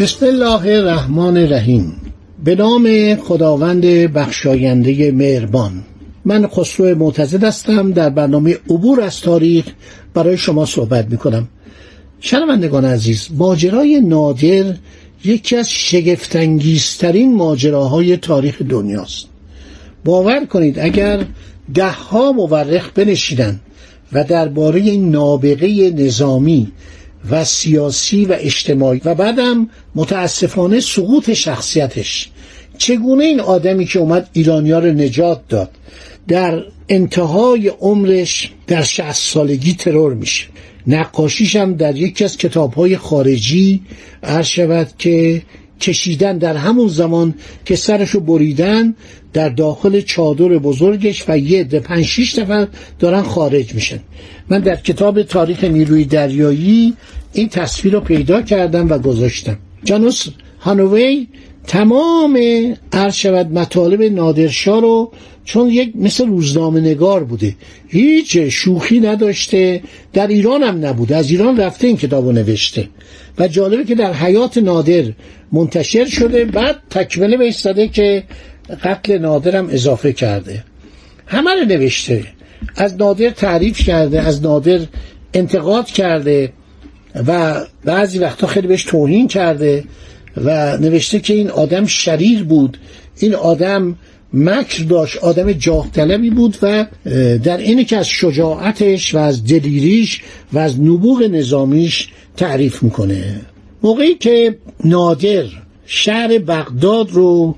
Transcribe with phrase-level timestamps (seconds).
[0.00, 1.92] بسم الله الرحمن الرحیم.
[2.44, 5.72] به نام خداوند بخشاینده مهربان.
[6.24, 9.64] من خسرو معتزد هستم در برنامه عبور از تاریخ
[10.14, 11.48] برای شما صحبت می کنم
[12.20, 14.74] شنوندگان عزیز ماجرای نادر
[15.24, 19.26] یکی از شگفتانگیزترین ماجراهای تاریخ دنیاست.
[20.04, 21.24] باور کنید اگر
[21.74, 23.60] ده ها مورخ بنشیدن
[24.12, 26.72] و درباره نابغه نظامی
[27.30, 32.30] و سیاسی و اجتماعی و بعدم متاسفانه سقوط شخصیتش.
[32.78, 35.70] چگونه این آدمی که اومد ایرانیا رو نجات داد؟
[36.28, 40.46] در انتهای عمرش در شهست سالگی ترور میشه.
[40.86, 43.82] نقاشیش هم در یکی از کتابهای خارجی
[44.22, 45.42] عرض شود که
[45.80, 48.94] کشیدن در همون زمان که سرشو بریدن
[49.32, 54.00] در داخل چادر بزرگش و یه ده پنج شیش نفر دارن خارج میشن.
[54.48, 56.94] من در کتاب تاریخ نیروی دریایی
[57.32, 59.58] این تصویر رو پیدا کردم و گذاشتم.
[59.84, 60.26] جانوس
[60.60, 61.28] هانوی
[61.66, 62.38] تمام
[62.92, 65.12] عرض شود مطالب نادرشاه رو
[65.44, 67.54] چون یک مثل روزنامه نگار بوده.
[67.88, 71.16] هیچ شوخی نداشته در ایران هم نبوده.
[71.16, 72.88] از ایران رفته این کتاب رو نوشته.
[73.38, 75.04] و جالبه که در حیات نادر
[75.52, 78.24] منتشر شده بعد تکمله به که
[78.84, 80.64] قتل نادرم اضافه کرده.
[81.26, 82.24] همه رو نوشته.
[82.76, 84.80] از نادر تعریف کرده از نادر
[85.34, 86.52] انتقاد کرده
[87.26, 89.84] و بعضی وقتا خیلی بهش توهین کرده
[90.36, 92.78] و نوشته که این آدم شریر بود.
[93.18, 93.96] این آدم
[94.34, 96.86] مکر داشت آدم جاه طلبی بود و
[97.44, 103.40] در اینه که از شجاعتش و از دلیریش و از نبوغ نظامیش تعریف می‌کنه.
[103.82, 105.44] موقعی که نادر
[105.86, 107.54] شهر بغداد رو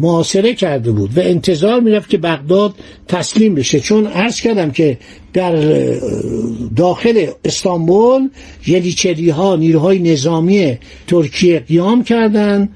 [0.00, 2.74] محاصره کرده بود و انتظار می‌رفت که بغداد
[3.08, 3.80] تسلیم بشه.
[3.80, 4.98] چون عرض کردم که
[5.32, 5.56] در
[6.76, 8.28] داخل استانبول
[8.66, 12.68] یلیچری ها نیروهای نظامی ترکیه قیام کردند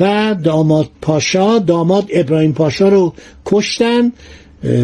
[0.00, 3.14] و داماد پاشا داماد ابراهیم پاشا رو
[3.46, 4.12] کشتن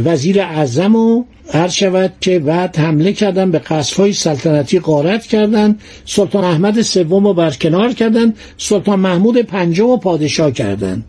[0.04, 6.44] وزیر اعظم و هر شود که بعد حمله کردن به قصفهای سلطنتی غارت کردند سلطان
[6.44, 11.04] احمد سوم رو برکنار کردند سلطان محمود پنجم رو پادشاه کردند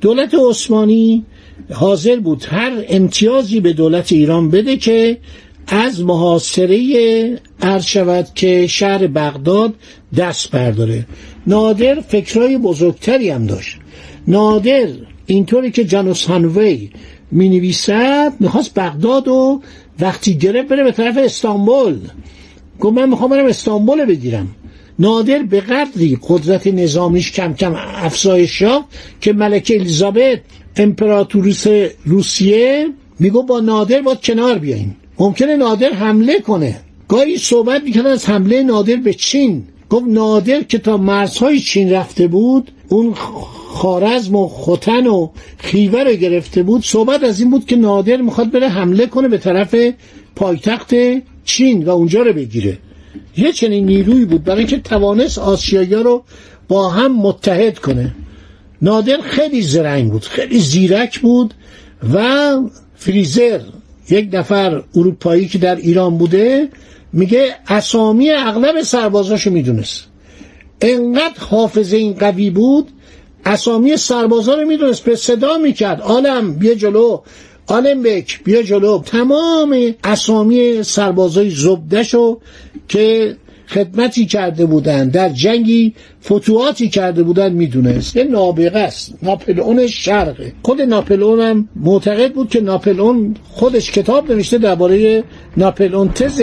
[0.00, 1.24] دولت عثمانی
[1.72, 5.18] حاضر بود هر امتیازی به دولت ایران بده که
[5.66, 9.74] از محاصره عرض شود که شهر بغداد
[10.16, 11.06] دست برداره.
[11.46, 13.78] نادر فکرهای بزرگتری هم داشت.
[14.28, 14.88] نادر
[15.26, 16.90] اینطوری که جانوس هانوی
[17.30, 19.62] می نویسد می‌خواست بغداد و
[20.00, 21.98] وقتی گرفت بره به طرف استانبول.
[22.80, 24.48] گفت من می‌خوام برم استانبول بگیرم.
[24.98, 28.86] نادر به قدری قدرت نظامیش کم کم افزایش یافت
[29.20, 30.40] که ملکه الیزابت
[30.76, 31.66] امپراتوریس
[32.04, 32.86] روسیه
[33.18, 34.96] میگو با نادر باید کنار بیاییم.
[35.18, 36.80] ممکنه نادر حمله کنه.
[37.08, 39.64] گاهی صحبت می‌کنه از حمله نادر به چین.
[39.90, 43.14] گفت نادر که تا مرزهای چین رفته بود اون
[43.68, 46.84] خارزم و خوتن و خیوه رو گرفته بود.
[46.84, 49.76] صحبت از این بود که نادر می‌خواد بره حمله کنه به طرف
[50.36, 50.94] پایتخت
[51.44, 52.78] چین و اونجا رو بگیره.
[53.36, 56.24] یه چنین نیروی بود برای اینکه توانست آسیایی رو
[56.68, 58.14] با هم متحد کنه.
[58.82, 61.54] نادر خیلی زرنگ بود خیلی زیرک بود
[62.14, 62.56] و
[62.96, 63.60] فریزر
[64.10, 66.68] یک نفر اروپایی که در ایران بوده
[67.12, 70.04] میگه اسامی اغلب سربازاشو می‌دونست.
[70.80, 72.88] انقدر حافظه این قوی بود
[73.44, 75.04] اسامی سربازا رو می‌دونست.
[75.04, 76.00] به صدا می‌کرد.
[76.00, 77.20] آلم بیا جلو.
[77.66, 79.02] آلم بک بیا جلو.
[79.06, 82.40] تمام اسامی سربازای زبدشو
[82.88, 83.36] که
[83.68, 85.94] خدمتی کرده بودن در جنگی
[86.24, 88.16] فتوحاتی کرده بودن می‌دونست.
[88.16, 89.14] یه نابغه است.
[89.22, 95.24] ناپلئون شرقه خود ناپلئون هم معتقد بود که ناپلئون خودش کتاب نوشته درباره
[95.56, 96.08] ناپلئون.
[96.08, 96.42] تز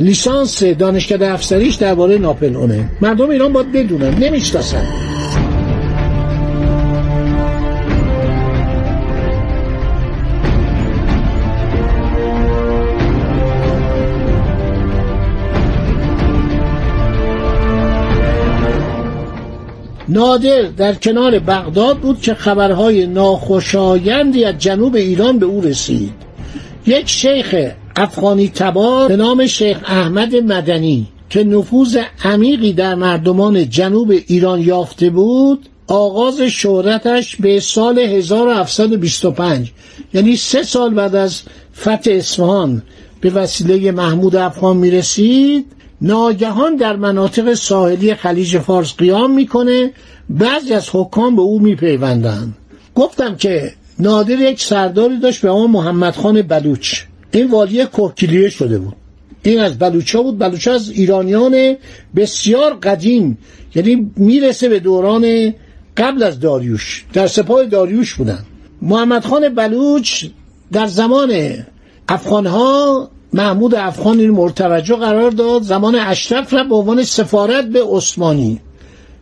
[0.00, 2.90] لیسانس دانشکده افسریش درباره ناپلئونه.
[3.00, 4.14] مردم ایران باید بدونن.
[4.14, 5.13] نمی‌شناسن.
[20.14, 26.12] نادر در کنار بغداد بود که خبرهای ناخوشایندی از جنوب ایران به او رسید.
[26.86, 27.54] یک شیخ
[27.96, 35.10] افغانی تبار به نام شیخ احمد مدنی که نفوذ عمیقی در مردمان جنوب ایران یافته
[35.10, 39.72] بود آغاز شهرتش به سال 1725
[40.14, 41.42] یعنی سه سال بعد از
[41.76, 42.82] فتح اصفهان
[43.20, 45.66] به وسیله محمود افغان می‌رسید.
[46.04, 49.92] ناگهان در مناطق ساحلی خلیج فارس قیام می‌کنه.
[50.30, 52.54] بعضی از حکام به او میپیوندند.
[52.94, 57.00] گفتم که نادر یک سرداری داشت به نام محمد خان بلوچ.
[57.32, 58.96] این والی کوکیلیه شده بود.
[59.42, 60.38] این از بلوچا بود.
[60.38, 61.76] بلوچا از ایرانیان
[62.16, 63.38] بسیار قدیم
[63.74, 65.54] یعنی می‌رسه به دوران
[65.96, 67.04] قبل از داریوش.
[67.12, 68.44] در سپاه داریوش بودن.
[68.82, 70.26] محمد خان بلوچ
[70.72, 71.32] در زمان
[72.08, 78.60] افغانها محمود افغان این مرتوجه قرار داد زمان اشرف را به عنوان سفارت به عثمانی.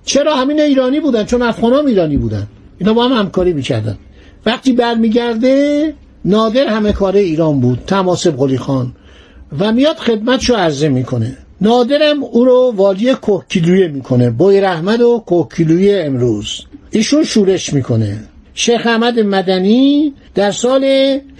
[0.04, 2.46] چرا همین ایرانی بودن؟ چون افغان هم ایرانی بودن.
[2.78, 3.98] اینا با هم همکاری می‌کردن.
[4.46, 5.94] وقتی برمیگرده
[6.24, 8.92] نادر همه کاره ایران بود تماسب قلی خان.
[9.58, 11.36] و میاد خدمتشو عرضه می‌کنه.
[11.60, 16.60] نادرم او رو والی کوکیلویه می‌کنه بوی رحمت و کوکیلویه امروز.
[16.90, 18.24] ایشون شورش می‌کنه.
[18.54, 20.84] شیخ احمد مدنی در سال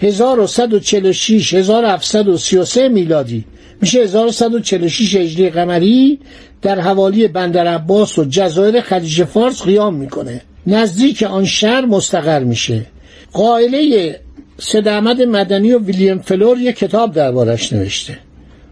[0.01, 3.45] 1146 1733 میلادی
[3.81, 6.19] میشه 1146 هجری قمری
[6.61, 10.41] در حوالی بندر عباس و جزایر خلیج فارس قیام می‌کنه.
[10.67, 12.85] نزدیک آن شهر مستقر میشه.
[13.33, 14.19] قائله
[14.59, 18.17] سید احمد مدنی و ویلیام فلور یک کتاب دربارش نوشته.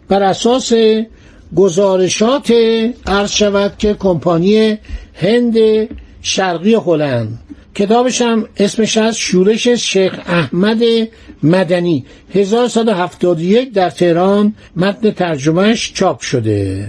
[0.10, 0.74] بر اساس
[1.56, 2.52] گزارشات
[3.08, 4.78] عرض شود که کمپانی
[5.16, 5.56] هند
[6.22, 7.40] شرقی هلند
[7.76, 10.84] کتابش هم اسمش از شورش شیخ احمد
[11.44, 12.06] مدنی.
[12.34, 16.88] 1171 در تهران متن ترجمهش چاپ شده.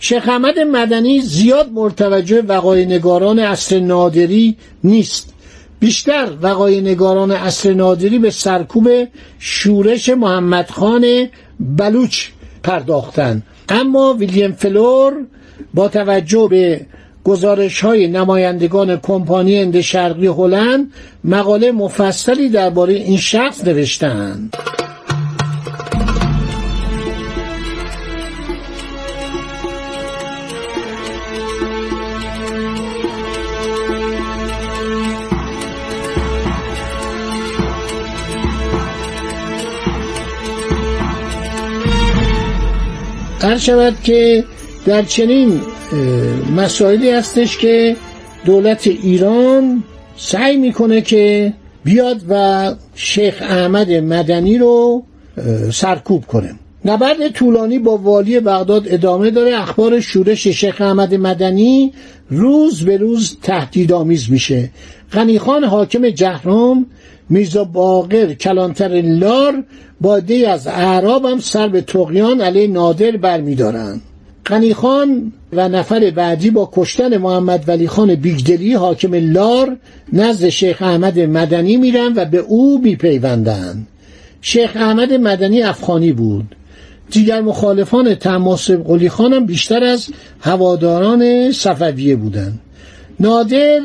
[0.00, 5.34] شیخ احمد مدنی زیاد مرتوجه وقای نگاران اصر نادری نیست.
[5.80, 8.88] بیشتر وقای نگاران اصر نادری به سرکوب
[9.38, 11.28] شورش محمد خان
[11.60, 12.26] بلوچ
[12.62, 15.12] پرداختن اما ویلیام فلور
[15.74, 16.86] با توجه به
[17.24, 20.92] گزارش های نمایندگان کمپانی هند شرقی هلند
[21.24, 24.56] مقاله مفصلی درباره این شخص نوشتند.
[43.40, 44.44] هر شود که
[44.86, 45.60] در چنین
[46.56, 47.96] مسائلی هستش که
[48.44, 49.82] دولت ایران
[50.16, 51.52] سعی می‌کنه که
[51.84, 55.02] بیاد و شیخ احمد مدنی رو
[55.72, 56.54] سرکوب کنه.
[56.84, 59.62] نبرد طولانی با والی بغداد ادامه داره.
[59.62, 61.92] اخبار شورش شیخ احمد مدنی
[62.30, 64.70] روز به روز تهدیدآمیز میشه.
[65.12, 66.86] غنیخان حاکم جهرام
[67.28, 69.64] میرزا باقر کلانتر لار
[70.00, 74.00] با دی از اعراب هم سر به تقیان علیه نادر برمیدارند
[74.44, 79.76] قنیخان و نفر بعدی با کشتن محمد ولی خان بیگدلی حاکم لار
[80.12, 83.86] نزد شیخ احمد مدنی میرن و به او میپیوندند
[84.44, 86.56] شیخ احمد مدنی افغانی بود.
[87.10, 90.08] دیگر مخالفان تماسب قلی خانم بیشتر از
[90.40, 92.60] هواداران صفویه بودند.
[93.20, 93.80] نادر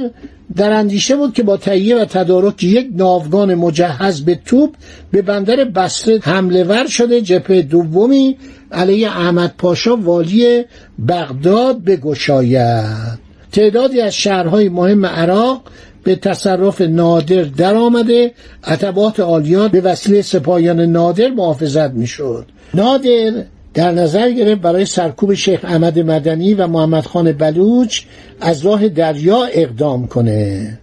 [0.56, 4.76] در اندیشه بود که با تهیه و تدارک یک ناوگان مجهز به توپ
[5.12, 8.38] به بندر بسره حمله ور شده جبهه دومی
[8.72, 10.66] علیه احمد پاشا والی
[11.08, 13.20] بغداد بگشاید
[13.52, 15.62] تعدادی از شهرهای مهم عراق
[16.04, 18.32] به تصرف نادر در آمده.
[18.64, 22.46] عطبات آلیات به وسیله سپاهیان نادر محافظت می‌شد.
[22.74, 28.02] نادر در نظر گرفت برای سرکوب شیخ احمد مدنی و محمد خان بلوچ
[28.42, 30.80] از راه دریا اقدام کنه.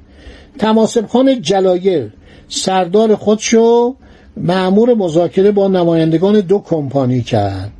[0.58, 2.12] تماسب خان جلایر
[2.48, 3.96] سردار خودشو
[4.36, 7.72] معمور مذاکره با نمایندگان دو کمپانی کرد.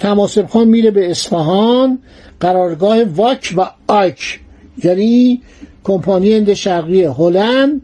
[0.00, 1.98] تماسب خان میره به اصفهان
[2.40, 4.40] قرارگاه واک و آیک
[4.84, 5.42] یعنی
[5.84, 7.80] کمپانی هند شرقی هلند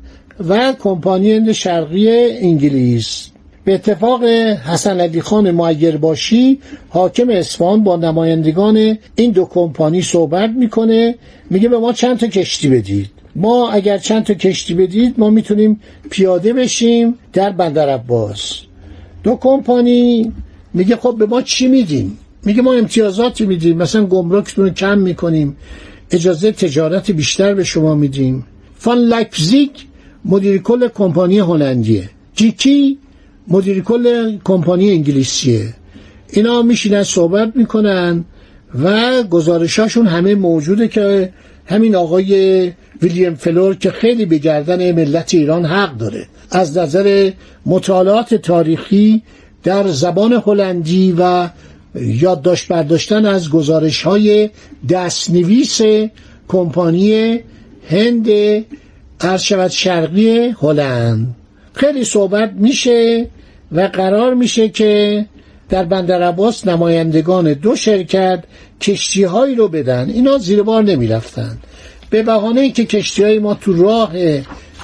[0.49, 3.31] و کمپانی هند شرقی انگلیس.
[3.69, 6.59] به اتفاق حسن علی خان معیر باشی
[6.89, 11.15] حاکم اصفهان با نمایندگان این دو کمپانی صحبت می‌کنه
[11.51, 13.11] میگه به ما چند تا کشتی بدید.
[13.37, 18.61] ما اگر چند تا کشتی بدید ما می‌تونیم پیاده بشیم در بندر عباس.
[19.23, 20.33] دو کمپانی
[20.75, 25.57] میگه خب به ما چی میدیم میگه ما امتیازاتی میدیم مثلا گمرکتون کم می‌کنیم
[26.11, 28.47] اجازه تجارت بیشتر به شما میدیم.
[28.77, 29.71] فان لایپزیگ
[30.25, 32.11] مدیر کل کمپانی هلندیه.
[32.35, 32.99] جیکی
[33.49, 35.75] مدیر کل کمپانی انگلیسیه
[36.31, 38.25] اینا میشینن صحبت می‌کنن
[38.83, 41.33] و گزارشاشون همه موجوده که
[41.67, 46.27] همین آقای ویلیام فلور که خیلی به گردن ملت ایران حق داره.
[46.51, 47.31] از نظر
[47.67, 49.23] مطالعات تاریخی
[49.63, 51.49] در زبان هلندی و
[51.95, 54.51] یادداشت برداشتن از گزارش های
[54.91, 55.81] دستنویس
[56.49, 57.39] کمپانی
[57.91, 58.29] هند
[59.39, 61.35] شود شرقی هلند.
[61.73, 63.29] خیلی صحبت میشه.
[63.73, 65.27] و قرار میشه که
[65.69, 68.45] در بندر عباس نمایندگان دو شرکت
[68.81, 70.11] کشتی هایی رو بدن.
[70.11, 71.59] اینا زیر بار نمی‌رفتن.
[72.11, 74.13] به بهانه که کشتی های ما تو راه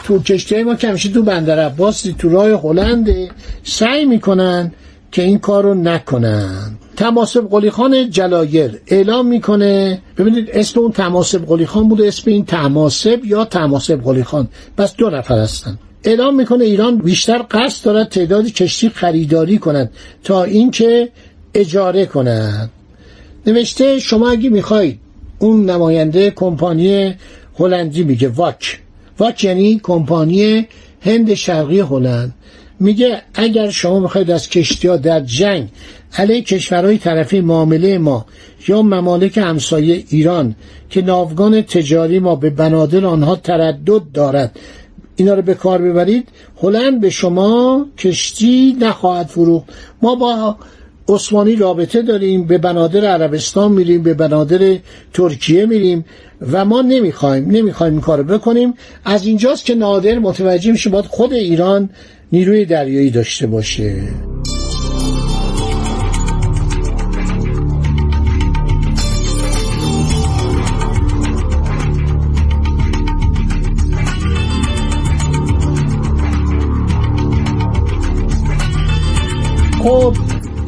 [0.04, 3.14] تو کشتی های ما کمشی تو بندر عباس تو راه هلند
[3.62, 4.72] سعی می‌کنن
[5.12, 6.78] که این کار رو نکنن.
[6.96, 10.02] تماسب قلی خان جلایر اعلام می‌کنه.
[10.18, 14.48] ببینید اسم اون تماسب قلی خان بوده اسم این تماسب یا تماسب قلی خان.
[14.78, 15.78] بس دو نفر هستن.
[16.04, 19.90] اعلام می‌کنه ایران بیشتر قصد دارد تعداد کشتی خریداری کند
[20.24, 21.08] تا اینکه
[21.54, 22.70] اجاره کند.
[23.46, 24.98] نوشته شما اگه می‌خواید
[25.38, 27.14] اون نماینده کمپانی
[27.58, 28.80] هلندی میگه واک.
[29.18, 30.66] واک یعنی کمپانی
[31.00, 32.34] هند شرقی هلند.
[32.80, 35.68] میگه اگر شما می‌خواید از کشتی ها در جنگ
[36.18, 38.26] علیه کشورهای طرفی معامله ما
[38.68, 40.54] یا ممالک همسایه ایران
[40.90, 44.58] که ناوگان تجاری ما به بنادر آنها تردد دارد
[45.16, 46.28] اینا رو به کار ببرید
[46.62, 49.68] هلند به شما کشتی نخواهد فروخت.
[50.02, 50.56] ما با
[51.08, 54.76] عثمانی رابطه داریم به بنادر عربستان میریم به بنادر
[55.12, 56.04] ترکیه میریم
[56.52, 58.74] و ما نمی‌خوایم نمی‌خوایم این کارو بکنیم.
[59.04, 61.90] از اینجاست که نادر متوجه میشه باید خود ایران
[62.32, 64.02] نیروی دریایی داشته باشه.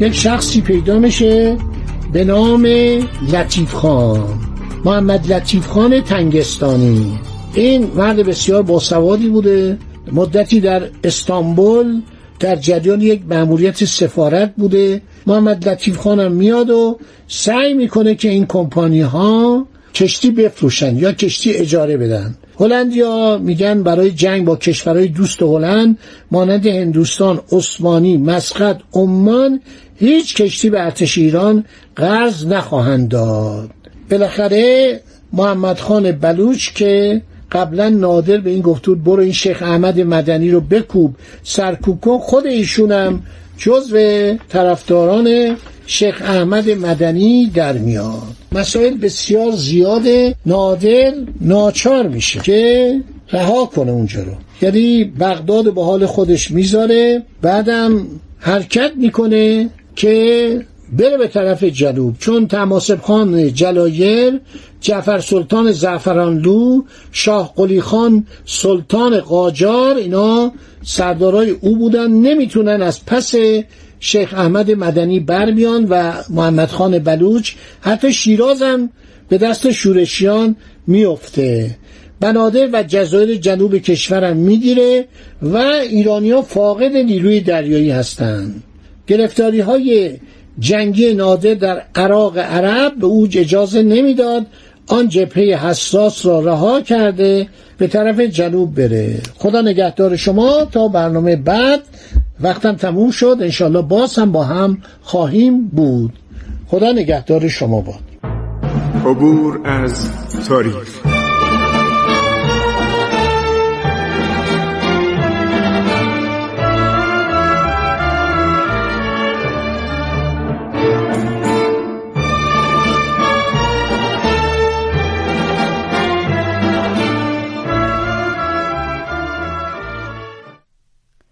[0.00, 1.56] یک شخصی پیدا میشه
[2.12, 2.66] به نام
[3.32, 4.24] لطیف خان.
[4.84, 7.18] محمد لطیف خان تنگستانی.
[7.54, 9.78] این مرد بسیار باسوادی بوده.
[10.12, 12.00] مدتی در استانبول
[12.40, 15.02] در جریان یک مأموریت سفارت بوده.
[15.26, 16.98] محمد لطیف خانم میاد و
[17.28, 22.34] سعی می‌کنه که این کمپانی ها کشتی بفروشن یا کشتی اجاره بدن.
[22.60, 25.98] هلندیا میگن برای جنگ با کشورهای دوست هلند
[26.30, 29.60] مانند هندوستان، عثمانی، مسقط، عمان
[29.96, 31.64] هیچ کشتی به ارتش ایران
[31.96, 33.70] قرض نخواهند داد.
[34.10, 35.00] بالاخره
[35.32, 37.22] محمد خان بلوچ که
[37.52, 42.46] قبلا نادر به این گفت برو این شیخ احمد مدنی رو بکوب سرکوب کن خود
[42.46, 43.22] ایشونم
[43.58, 43.98] جزو
[44.48, 45.56] طرفداران
[45.86, 48.22] شیخ احمد مدنی در میاد.
[48.52, 53.00] مسائل بسیار زیاده نادر ناچار میشه که
[53.32, 54.32] رها کنه اونجا رو.
[54.62, 58.06] یعنی بغداد به حال خودش می‌ذاره بعدم
[58.38, 60.66] حرکت می‌کنه که
[60.98, 62.18] بره به طرف جنوب.
[62.18, 64.40] چون تماسب خان جلایر
[64.80, 70.52] جعفر سلطان زعفرانلو شاه قلی خان سلطان قاجار اینا
[70.82, 73.34] سردارای او بودن نمی‌تونن از پس
[74.06, 78.90] شیخ احمد مدنی بر بیان و محمد خان بلوچ حتی شیراز هم
[79.28, 81.70] به دست شورشیان میفته.
[82.20, 85.04] بنادر و جزایر جنوب کشورم می‌گیره
[85.42, 88.62] و ایرانیا فاقد نیروی دریایی هستند
[89.06, 90.10] گرفتاری های
[90.58, 94.46] جنگی نادر در عراق عرب به او اجازه نمی‌داد
[94.86, 97.48] آن جبهه حساس را رها کرده
[97.78, 99.20] به طرف جنوب بره.
[99.38, 100.64] خدا نگهدار شما.
[100.64, 101.80] تا برنامه بعد
[102.40, 103.36] وقتم تموم شد.
[103.40, 106.12] انشالله باز هم با هم خواهیم بود.
[106.66, 107.94] خدا نگهدار شما باد.
[109.06, 110.10] عبور از
[110.48, 111.05] تاریخ.